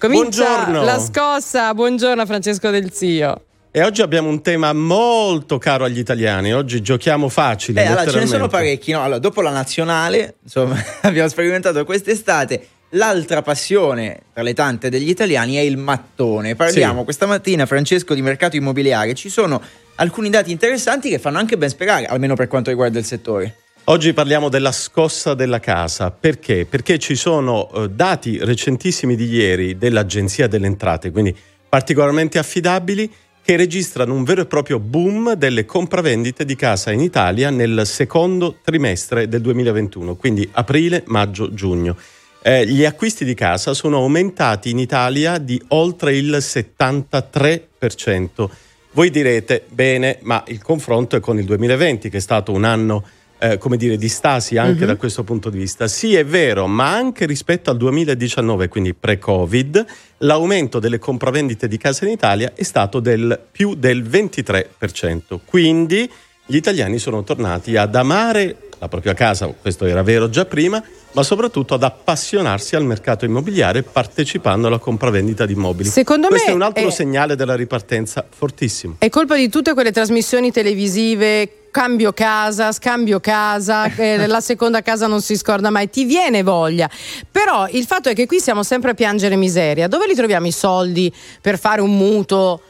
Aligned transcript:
Comincia 0.00 0.44
Buongiorno. 0.64 0.82
la 0.82 0.98
scossa. 0.98 1.74
Buongiorno 1.74 2.24
Francesco 2.24 2.70
Del 2.70 2.90
Zio. 2.90 3.44
E 3.70 3.82
oggi 3.82 4.00
abbiamo 4.00 4.30
un 4.30 4.40
tema 4.40 4.72
molto 4.72 5.58
caro 5.58 5.84
agli 5.84 5.98
italiani. 5.98 6.54
Oggi 6.54 6.80
giochiamo 6.80 7.28
facile. 7.28 7.82
Eh, 7.82 7.86
allora, 7.86 8.10
ce 8.10 8.18
ne 8.20 8.24
sono 8.26 8.48
parecchi. 8.48 8.92
No? 8.92 9.02
Allora, 9.02 9.18
dopo 9.18 9.42
la 9.42 9.50
nazionale, 9.50 10.36
insomma, 10.42 10.82
abbiamo 11.02 11.28
sperimentato 11.28 11.84
quest'estate. 11.84 12.66
L'altra 12.94 13.42
passione 13.42 14.22
tra 14.32 14.42
le 14.42 14.54
tante 14.54 14.88
degli 14.88 15.10
italiani 15.10 15.56
è 15.56 15.60
il 15.60 15.76
mattone. 15.76 16.56
Parliamo 16.56 17.00
Sì. 17.00 17.04
questa 17.04 17.26
mattina, 17.26 17.66
Francesco, 17.66 18.14
di 18.14 18.22
mercato 18.22 18.56
immobiliare. 18.56 19.12
Ci 19.12 19.28
sono 19.28 19.60
alcuni 19.96 20.30
dati 20.30 20.50
interessanti 20.50 21.10
che 21.10 21.18
fanno 21.18 21.36
anche 21.36 21.58
ben 21.58 21.68
sperare, 21.68 22.06
almeno 22.06 22.34
per 22.36 22.48
quanto 22.48 22.70
riguarda 22.70 22.98
il 22.98 23.04
settore. 23.04 23.54
Oggi 23.84 24.12
parliamo 24.12 24.48
della 24.48 24.72
scossa 24.72 25.34
della 25.34 25.58
casa. 25.58 26.10
Perché? 26.10 26.66
Perché 26.66 26.98
ci 26.98 27.16
sono 27.16 27.70
eh, 27.72 27.88
dati 27.88 28.38
recentissimi 28.38 29.16
di 29.16 29.26
ieri 29.26 29.78
dell'Agenzia 29.78 30.46
delle 30.46 30.66
Entrate, 30.66 31.10
quindi 31.10 31.34
particolarmente 31.68 32.38
affidabili, 32.38 33.10
che 33.42 33.56
registrano 33.56 34.14
un 34.14 34.22
vero 34.22 34.42
e 34.42 34.46
proprio 34.46 34.78
boom 34.78 35.32
delle 35.32 35.64
compravendite 35.64 36.44
di 36.44 36.54
casa 36.54 36.92
in 36.92 37.00
Italia 37.00 37.50
nel 37.50 37.82
secondo 37.84 38.58
trimestre 38.62 39.28
del 39.28 39.40
2021, 39.40 40.14
quindi 40.14 40.48
aprile, 40.52 41.02
maggio, 41.06 41.52
giugno. 41.52 41.96
Eh, 42.42 42.66
gli 42.66 42.84
acquisti 42.84 43.24
di 43.24 43.34
casa 43.34 43.74
sono 43.74 43.96
aumentati 43.96 44.70
in 44.70 44.78
Italia 44.78 45.38
di 45.38 45.60
oltre 45.68 46.16
il 46.16 46.36
73%. 46.38 48.48
Voi 48.92 49.10
direte, 49.10 49.64
bene, 49.68 50.18
ma 50.22 50.44
il 50.48 50.62
confronto 50.62 51.16
è 51.16 51.20
con 51.20 51.38
il 51.38 51.44
2020, 51.44 52.08
che 52.08 52.16
è 52.18 52.20
stato 52.20 52.52
un 52.52 52.64
anno, 52.64 53.04
eh, 53.40 53.56
come 53.56 53.76
dire, 53.76 53.96
di 53.96 54.08
stasi 54.08 54.58
anche 54.58 54.84
da 54.84 54.96
questo 54.96 55.24
punto 55.24 55.48
di 55.48 55.58
vista. 55.58 55.88
Sì, 55.88 56.14
è 56.14 56.24
vero, 56.24 56.66
ma 56.66 56.92
anche 56.92 57.24
rispetto 57.24 57.70
al 57.70 57.78
2019, 57.78 58.68
quindi 58.68 58.92
pre-Covid, 58.92 59.84
l'aumento 60.18 60.78
delle 60.78 60.98
compravendite 60.98 61.66
di 61.66 61.78
casa 61.78 62.04
in 62.04 62.10
Italia 62.10 62.52
è 62.54 62.62
stato 62.62 63.00
del 63.00 63.40
più 63.50 63.74
del 63.74 64.02
23%. 64.02 65.40
Quindi 65.44 66.10
gli 66.44 66.56
italiani 66.56 66.98
sono 66.98 67.22
tornati 67.22 67.76
ad 67.76 67.94
amare 67.94 68.56
la 68.78 68.88
propria 68.88 69.14
casa, 69.14 69.46
questo 69.46 69.84
era 69.84 70.02
vero 70.02 70.30
già 70.30 70.46
prima, 70.46 70.82
ma 71.12 71.22
soprattutto 71.22 71.74
ad 71.74 71.82
appassionarsi 71.82 72.76
al 72.76 72.84
mercato 72.84 73.26
immobiliare 73.26 73.82
partecipando 73.82 74.66
alla 74.66 74.78
compravendita 74.78 75.44
di 75.44 75.52
immobili. 75.52 75.88
Secondo 75.88 76.28
questo 76.28 76.46
me 76.48 76.52
è 76.52 76.56
un 76.56 76.62
altro 76.62 76.88
è- 76.88 76.90
segnale 76.90 77.36
della 77.36 77.54
ripartenza 77.54 78.26
fortissimo. 78.28 78.96
È 78.98 79.08
colpa 79.10 79.36
di 79.36 79.48
tutte 79.48 79.74
quelle 79.74 79.92
trasmissioni 79.92 80.50
televisive. 80.50 81.59
Cambio 81.70 82.12
casa, 82.12 82.72
scambio 82.72 83.20
casa, 83.20 83.84
eh, 83.94 84.26
la 84.26 84.40
seconda 84.40 84.82
casa 84.82 85.06
non 85.06 85.20
si 85.20 85.36
scorda 85.36 85.70
mai, 85.70 85.88
ti 85.88 86.04
viene 86.04 86.42
voglia. 86.42 86.88
Però 87.30 87.68
il 87.68 87.84
fatto 87.84 88.08
è 88.08 88.14
che 88.14 88.26
qui 88.26 88.40
siamo 88.40 88.62
sempre 88.62 88.90
a 88.90 88.94
piangere 88.94 89.36
miseria. 89.36 89.88
Dove 89.88 90.06
li 90.06 90.14
troviamo 90.14 90.46
i 90.46 90.52
soldi 90.52 91.12
per 91.40 91.58
fare 91.58 91.80
un 91.80 91.96
mutuo 91.96 92.60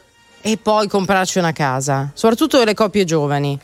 e 0.41 0.57
poi 0.57 0.89
comprarci 0.89 1.39
una 1.39 1.53
casa? 1.53 2.11
Soprattutto 2.15 2.63
le 2.63 2.75
coppie 2.75 3.05
giovani. 3.05 3.59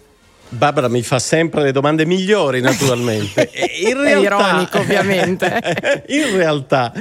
Barbara 0.49 0.89
mi 0.89 1.03
fa 1.03 1.19
sempre 1.19 1.63
le 1.63 1.73
domande 1.73 2.07
migliori, 2.07 2.61
naturalmente. 2.61 3.51
In 3.87 4.03
È 4.03 4.17
ironico, 4.17 4.79
ovviamente. 4.79 5.61
in 6.09 6.37
realtà, 6.37 6.93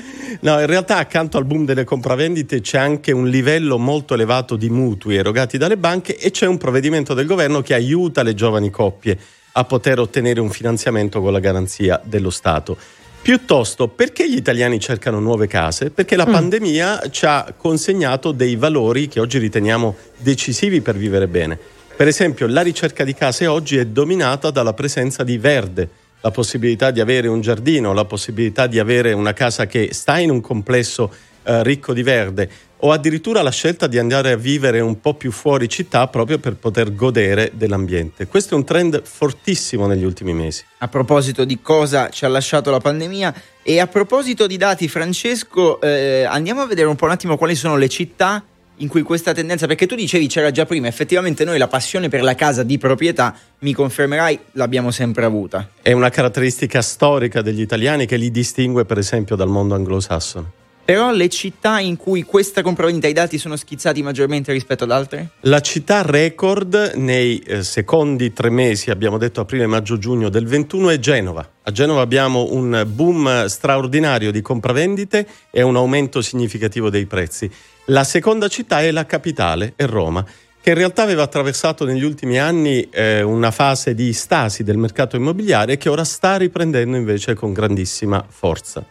no, 0.41 0.59
in 0.59 0.65
realtà, 0.65 0.97
accanto 0.97 1.37
al 1.37 1.45
boom 1.45 1.65
delle 1.65 1.83
compravendite 1.83 2.61
c'è 2.61 2.77
anche 2.77 3.11
un 3.11 3.27
livello 3.27 3.77
molto 3.77 4.13
elevato 4.13 4.55
di 4.55 4.69
mutui 4.69 5.15
erogati 5.15 5.57
dalle 5.57 5.77
banche 5.77 6.17
e 6.17 6.31
c'è 6.31 6.47
un 6.47 6.57
provvedimento 6.57 7.13
del 7.13 7.25
governo 7.25 7.61
che 7.61 7.73
aiuta 7.73 8.23
le 8.23 8.33
giovani 8.33 8.69
coppie 8.69 9.17
a 9.53 9.63
poter 9.63 9.99
ottenere 9.99 10.41
un 10.41 10.49
finanziamento 10.49 11.21
con 11.21 11.31
la 11.31 11.39
garanzia 11.39 12.01
dello 12.03 12.29
Stato. 12.29 12.77
Piuttosto, 13.21 13.87
perché 13.87 14.29
gli 14.29 14.35
italiani 14.35 14.79
cercano 14.79 15.19
nuove 15.19 15.47
case? 15.47 15.89
Perché 15.89 16.15
la 16.15 16.25
pandemia 16.27 17.09
ci 17.09 17.25
ha 17.25 17.55
consegnato 17.57 18.31
dei 18.31 18.55
valori 18.55 19.07
che 19.07 19.19
oggi 19.19 19.39
riteniamo 19.39 19.95
decisivi 20.17 20.81
per 20.81 20.95
vivere 20.95 21.27
bene. 21.27 21.57
Per 21.95 22.09
esempio, 22.09 22.45
la 22.47 22.61
ricerca 22.61 23.05
di 23.05 23.13
case 23.13 23.47
oggi 23.47 23.77
è 23.77 23.85
dominata 23.85 24.51
dalla 24.51 24.73
presenza 24.73 25.23
di 25.23 25.37
verde, 25.37 25.89
la 26.19 26.29
possibilità 26.29 26.91
di 26.91 26.99
avere 26.99 27.29
un 27.29 27.39
giardino, 27.39 27.93
la 27.93 28.03
possibilità 28.03 28.67
di 28.67 28.79
avere 28.79 29.13
una 29.13 29.31
casa 29.31 29.65
che 29.65 29.93
sta 29.93 30.19
in 30.19 30.29
un 30.29 30.41
complesso 30.41 31.09
eh, 31.43 31.63
ricco 31.63 31.93
di 31.93 32.03
verde 32.03 32.49
o 32.79 32.91
addirittura 32.91 33.41
la 33.41 33.49
scelta 33.49 33.87
di 33.87 33.97
andare 33.97 34.33
a 34.33 34.35
vivere 34.35 34.81
un 34.81 34.99
po' 34.99 35.13
più 35.13 35.31
fuori 35.31 35.69
città 35.69 36.05
proprio 36.07 36.37
per 36.37 36.55
poter 36.55 36.93
godere 36.93 37.51
dell'ambiente. 37.53 38.27
Questo 38.27 38.55
è 38.55 38.57
un 38.57 38.65
trend 38.65 39.01
fortissimo 39.01 39.87
negli 39.87 40.03
ultimi 40.03 40.33
mesi. 40.33 40.65
A 40.79 40.89
proposito 40.89 41.45
di 41.45 41.61
cosa 41.61 42.09
ci 42.09 42.25
ha 42.25 42.27
lasciato 42.27 42.71
la 42.71 42.79
pandemia 42.79 43.33
e 43.63 43.79
a 43.79 43.87
proposito 43.87 44.47
di 44.47 44.57
dati, 44.57 44.89
Francesco, 44.89 45.79
eh, 45.79 46.25
andiamo 46.25 46.59
a 46.59 46.65
vedere 46.65 46.89
un 46.89 46.97
po' 46.97 47.05
un 47.05 47.11
attimo 47.11 47.37
quali 47.37 47.55
sono 47.55 47.77
le 47.77 47.87
città 47.87 48.43
in 48.77 48.87
cui 48.87 49.01
questa 49.01 49.33
tendenza, 49.33 49.67
perché 49.67 49.85
tu 49.85 49.95
dicevi 49.95 50.27
c'era 50.27 50.51
già 50.51 50.65
prima, 50.65 50.87
effettivamente 50.87 51.43
noi 51.45 51.57
la 51.57 51.67
passione 51.67 52.09
per 52.09 52.21
la 52.21 52.35
casa 52.35 52.63
di 52.63 52.77
proprietà, 52.77 53.35
mi 53.59 53.73
confermerai, 53.73 54.39
l'abbiamo 54.53 54.91
sempre 54.91 55.25
avuta. 55.25 55.69
È 55.81 55.91
una 55.91 56.09
caratteristica 56.09 56.81
storica 56.81 57.41
degli 57.41 57.61
italiani 57.61 58.05
che 58.05 58.17
li 58.17 58.31
distingue 58.31 58.85
per 58.85 58.97
esempio 58.97 59.35
dal 59.35 59.49
mondo 59.49 59.75
anglosassone. 59.75 60.63
Però 60.85 61.11
le 61.11 61.29
città 61.29 61.79
in 61.79 61.97
cui 61.97 62.21
questa 62.21 62.61
compravendita, 62.61 63.07
i 63.07 63.13
dati 63.13 63.39
sono 63.39 63.55
schizzati 63.55 64.03
maggiormente 64.03 64.51
rispetto 64.51 64.83
ad 64.83 64.91
altre? 64.91 65.29
La 65.41 65.59
città 65.59 66.03
record 66.03 66.91
nei 66.93 67.39
eh, 67.39 67.63
secondi 67.63 68.31
tre 68.33 68.51
mesi, 68.51 68.91
abbiamo 68.91 69.17
detto 69.17 69.41
aprile, 69.41 69.65
maggio, 69.65 69.97
giugno 69.97 70.29
del 70.29 70.45
21 70.45 70.91
è 70.91 70.99
Genova. 70.99 71.49
A 71.63 71.71
Genova 71.71 72.01
abbiamo 72.01 72.51
un 72.51 72.85
boom 72.87 73.47
straordinario 73.47 74.29
di 74.31 74.41
compravendite 74.41 75.27
e 75.49 75.63
un 75.63 75.75
aumento 75.75 76.21
significativo 76.21 76.91
dei 76.91 77.07
prezzi. 77.07 77.49
La 77.85 78.03
seconda 78.03 78.47
città 78.47 78.81
è 78.81 78.91
la 78.91 79.07
capitale, 79.07 79.73
è 79.75 79.87
Roma, 79.87 80.23
che 80.61 80.69
in 80.69 80.75
realtà 80.75 81.01
aveva 81.01 81.23
attraversato 81.23 81.83
negli 81.85 82.03
ultimi 82.03 82.37
anni 82.37 82.87
eh, 82.91 83.23
una 83.23 83.49
fase 83.49 83.95
di 83.95 84.13
stasi 84.13 84.63
del 84.63 84.77
mercato 84.77 85.15
immobiliare 85.15 85.77
che 85.77 85.89
ora 85.89 86.03
sta 86.03 86.37
riprendendo 86.37 86.95
invece 86.95 87.33
con 87.33 87.53
grandissima 87.53 88.23
forza. 88.29 88.85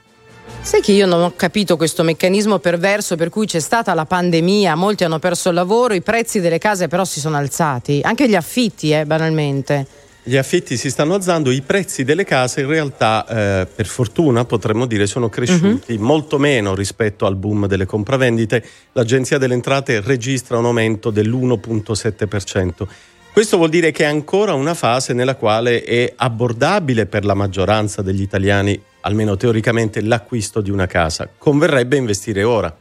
Sai 0.64 0.80
che 0.80 0.92
io 0.92 1.04
non 1.04 1.20
ho 1.20 1.34
capito 1.36 1.76
questo 1.76 2.02
meccanismo 2.02 2.58
perverso 2.58 3.16
per 3.16 3.28
cui 3.28 3.44
c'è 3.44 3.60
stata 3.60 3.92
la 3.92 4.06
pandemia, 4.06 4.74
molti 4.74 5.04
hanno 5.04 5.18
perso 5.18 5.50
il 5.50 5.54
lavoro, 5.54 5.92
i 5.92 6.00
prezzi 6.00 6.40
delle 6.40 6.56
case 6.56 6.88
però 6.88 7.04
si 7.04 7.20
sono 7.20 7.36
alzati, 7.36 8.00
anche 8.02 8.26
gli 8.26 8.34
affitti, 8.34 8.90
eh, 8.90 9.04
banalmente. 9.04 9.86
Gli 10.22 10.38
affitti 10.38 10.78
si 10.78 10.88
stanno 10.88 11.12
alzando, 11.12 11.50
i 11.50 11.60
prezzi 11.60 12.02
delle 12.02 12.24
case 12.24 12.62
in 12.62 12.68
realtà, 12.68 13.26
eh, 13.26 13.66
per 13.66 13.84
fortuna 13.84 14.46
potremmo 14.46 14.86
dire, 14.86 15.06
sono 15.06 15.28
cresciuti 15.28 15.98
molto 15.98 16.38
meno 16.38 16.74
rispetto 16.74 17.26
al 17.26 17.36
boom 17.36 17.66
delle 17.66 17.84
compravendite. 17.84 18.64
L'Agenzia 18.92 19.36
delle 19.36 19.52
Entrate 19.52 20.00
registra 20.00 20.56
un 20.56 20.64
aumento 20.64 21.10
dell'1,7%. 21.10 22.88
Questo 23.34 23.58
vuol 23.58 23.68
dire 23.68 23.90
che 23.90 24.04
è 24.04 24.06
ancora 24.06 24.54
una 24.54 24.72
fase 24.72 25.12
nella 25.12 25.34
quale 25.34 25.82
è 25.84 26.10
abbordabile 26.16 27.04
per 27.04 27.26
la 27.26 27.34
maggioranza 27.34 28.00
degli 28.00 28.22
italiani, 28.22 28.80
almeno 29.04 29.36
teoricamente, 29.36 30.02
l'acquisto 30.02 30.60
di 30.60 30.70
una 30.70 30.86
casa. 30.86 31.28
Converrebbe 31.36 31.96
investire 31.96 32.42
ora. 32.42 32.74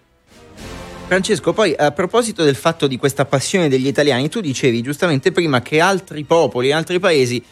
Francesco, 1.06 1.54
poi 1.54 1.76
a 1.78 1.92
proposito 1.92 2.44
del 2.44 2.56
fatto 2.56 2.88
di 2.88 2.98
questa 2.98 3.26
passione 3.26 3.70
degli 3.70 3.88
italiani, 3.88 4.30
tu 4.30 4.42
dicevi 4.42 4.82
giustamente 4.82 5.32
prima 5.32 5.62
che 5.62 5.80
altri 5.80 6.24
popoli, 6.24 6.72
altri 6.72 7.00
paesi 7.00 7.44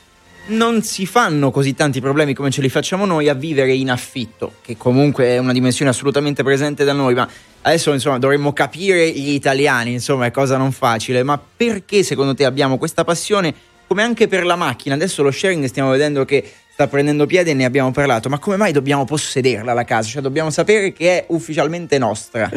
non 0.48 0.82
si 0.82 1.06
fanno 1.06 1.52
così 1.52 1.76
tanti 1.76 2.02
problemi 2.02 2.34
come 2.34 2.50
ce 2.50 2.62
li 2.62 2.70
facciamo 2.70 3.06
noi 3.06 3.30
a 3.30 3.34
vivere 3.34 3.74
in 3.74 3.92
affitto, 3.92 4.54
che 4.62 4.76
comunque 4.78 5.26
è 5.26 5.38
una 5.38 5.54
dimensione 5.54 5.92
assolutamente 5.92 6.42
presente 6.42 6.84
da 6.84 6.94
noi, 6.94 7.14
ma 7.14 7.30
adesso 7.62 7.94
insomma 7.94 8.18
dovremmo 8.18 8.52
capire 8.54 9.12
gli 9.12 9.34
italiani, 9.34 9.92
insomma 9.92 10.26
è 10.26 10.32
cosa 10.32 10.58
non 10.58 10.72
facile, 10.72 11.22
ma 11.22 11.40
perché 11.40 12.04
secondo 12.04 12.34
te 12.34 12.46
abbiamo 12.46 12.78
questa 12.78 13.04
passione 13.04 13.54
come 13.92 14.04
anche 14.04 14.30
per 14.30 14.46
la 14.46 14.56
macchina? 14.56 14.96
Adesso 14.96 15.22
lo 15.22 15.32
sharing 15.32 15.66
stiamo 15.66 15.90
vedendo 15.90 16.24
che 16.24 16.42
sta 16.72 16.88
prendendo 16.88 17.26
piede 17.26 17.52
e 17.52 17.54
ne 17.54 17.66
abbiamo 17.66 17.92
parlato, 17.92 18.30
ma 18.30 18.40
come 18.40 18.56
mai 18.56 18.72
dobbiamo 18.72 19.04
possederla 19.04 19.74
la 19.74 19.84
casa? 19.84 20.08
Cioè 20.08 20.22
dobbiamo 20.22 20.50
sapere 20.50 20.94
che 20.94 21.18
è 21.18 21.26
ufficialmente 21.28 21.98
nostra. 21.98 22.50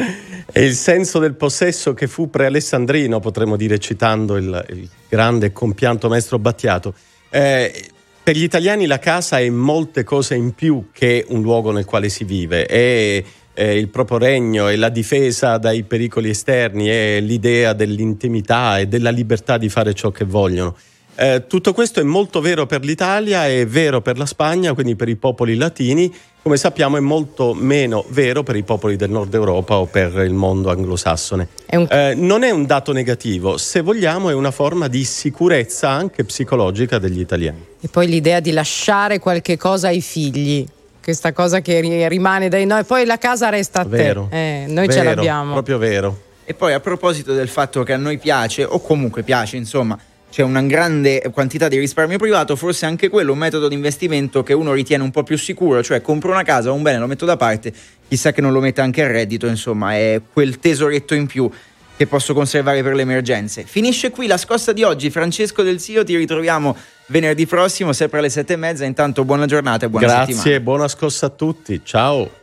È 0.49 0.59
il 0.59 0.75
senso 0.75 1.19
del 1.19 1.33
possesso 1.33 1.93
che 1.93 2.07
fu 2.07 2.29
pre-alessandrino, 2.29 3.19
potremmo 3.19 3.57
dire 3.57 3.79
citando 3.79 4.37
il, 4.37 4.65
il 4.69 4.87
grande 5.09 5.51
compianto 5.51 6.07
maestro 6.07 6.39
Battiato. 6.39 6.93
Eh, 7.29 7.83
per 8.23 8.37
gli 8.37 8.43
italiani 8.43 8.85
la 8.85 8.99
casa 8.99 9.37
è 9.37 9.49
molte 9.49 10.05
cose 10.05 10.35
in 10.35 10.53
più 10.53 10.85
che 10.93 11.25
un 11.27 11.41
luogo 11.41 11.73
nel 11.73 11.83
quale 11.83 12.07
si 12.07 12.23
vive. 12.23 12.65
È, 12.65 13.21
è 13.51 13.61
il 13.61 13.89
proprio 13.89 14.19
regno, 14.19 14.67
è 14.67 14.77
la 14.77 14.87
difesa 14.87 15.57
dai 15.57 15.83
pericoli 15.83 16.29
esterni, 16.29 16.87
è 16.87 17.19
l'idea 17.19 17.73
dell'intimità 17.73 18.79
e 18.79 18.87
della 18.87 19.09
libertà 19.09 19.57
di 19.57 19.67
fare 19.67 19.93
ciò 19.93 20.11
che 20.11 20.23
vogliono. 20.23 20.77
Eh, 21.17 21.45
tutto 21.47 21.73
questo 21.73 21.99
è 22.01 22.03
molto 22.03 22.41
vero 22.41 22.65
per 22.65 22.83
l'Italia, 22.83 23.47
è 23.47 23.65
vero 23.65 24.01
per 24.01 24.17
la 24.17 24.25
Spagna, 24.25 24.73
quindi 24.73 24.95
per 24.95 25.07
i 25.07 25.15
popoli 25.15 25.55
latini, 25.55 26.13
come 26.41 26.57
sappiamo 26.57 26.97
è 26.97 26.99
molto 26.99 27.53
meno 27.53 28.03
vero 28.09 28.43
per 28.43 28.55
i 28.55 28.63
popoli 28.63 28.97
del 28.97 29.09
nord 29.09 29.33
Europa 29.33 29.77
o 29.77 29.85
per 29.85 30.13
il 30.25 30.33
mondo 30.33 30.69
anglosassone. 30.69 31.47
È 31.65 31.75
un- 31.77 31.87
Eh, 31.89 32.13
non 32.15 32.43
è 32.43 32.51
un 32.51 32.65
dato 32.65 32.91
negativo, 32.91 33.57
se 33.57 33.81
vogliamo 33.81 34.29
è 34.29 34.33
una 34.33 34.51
forma 34.51 34.87
di 34.87 35.03
sicurezza 35.05 35.89
anche 35.89 36.23
psicologica 36.25 36.99
degli 36.99 37.19
italiani. 37.19 37.63
E 37.79 37.87
poi 37.87 38.07
l'idea 38.07 38.39
di 38.41 38.51
lasciare 38.51 39.19
qualche 39.19 39.57
cosa 39.57 39.87
ai 39.87 40.01
figli. 40.01 40.65
questa 41.01 41.33
cosa 41.33 41.61
che 41.61 42.07
rimane 42.09 42.49
dai 42.49 42.65
noi, 42.65 42.83
poi 42.83 43.05
la 43.05 43.19
casa 43.19 43.49
resta 43.49 43.81
a 43.81 43.85
vero, 43.85 44.27
te, 44.31 44.63
eh, 44.63 44.65
noi 44.65 44.87
vero, 44.87 44.91
ce 44.91 45.03
l'abbiamo. 45.03 45.51
Proprio 45.53 45.77
vero. 45.77 46.19
E 46.43 46.55
poi 46.55 46.73
a 46.73 46.79
proposito 46.79 47.33
del 47.33 47.47
fatto 47.47 47.83
che 47.83 47.93
a 47.93 47.97
noi 47.97 48.17
piace, 48.17 48.63
o 48.63 48.79
comunque 48.81 49.21
piace, 49.21 49.55
insomma, 49.55 49.95
c'è 50.35 50.43
una 50.43 50.61
grande 50.63 51.23
quantità 51.31 51.69
di 51.69 51.79
risparmio 51.79 52.17
privato, 52.17 52.57
forse 52.57 52.85
anche 52.85 53.07
quello 53.07 53.29
è 53.29 53.31
un 53.31 53.37
metodo 53.37 53.69
di 53.69 53.73
investimento 53.73 54.43
che 54.43 54.51
uno 54.51 54.73
ritiene 54.73 55.01
un 55.01 55.09
po' 55.09 55.23
più 55.23 55.37
sicuro, 55.37 55.81
cioè 55.81 56.01
compro 56.01 56.29
una 56.31 56.43
casa, 56.43 56.73
un 56.73 56.81
bene, 56.81 56.99
lo 56.99 57.07
metto 57.07 57.23
da 57.23 57.37
parte, 57.37 57.71
chissà 58.05 58.33
che 58.33 58.41
non 58.41 58.51
lo 58.51 58.59
metta 58.59 58.83
anche 58.83 59.01
a 59.01 59.07
reddito, 59.07 59.47
insomma, 59.47 59.93
è 59.93 60.19
quel 60.33 60.59
tesoretto 60.59 61.13
in 61.13 61.25
più 61.25 61.49
che 61.95 62.05
posso 62.05 62.33
conservare 62.33 62.83
per 62.83 62.95
le 62.95 63.03
emergenze. 63.03 63.63
Finisce 63.65 64.09
qui 64.09 64.27
la 64.27 64.35
scossa 64.35 64.73
di 64.73 64.83
oggi, 64.83 65.09
Francesco 65.09 65.63
Del 65.63 65.79
Sio, 65.79 66.03
ti 66.03 66.17
ritroviamo 66.17 66.75
venerdì 67.05 67.45
prossimo, 67.45 67.93
sempre 67.93 68.19
alle 68.19 68.29
sette 68.29 68.51
e 68.51 68.57
mezza, 68.57 68.83
intanto 68.83 69.23
buona 69.23 69.45
giornata 69.45 69.85
e 69.85 69.89
buona 69.89 70.05
Grazie, 70.05 70.33
settimana. 70.33 70.59
buona 70.59 70.87
scossa 70.89 71.27
a 71.27 71.29
tutti, 71.29 71.79
ciao! 71.81 72.29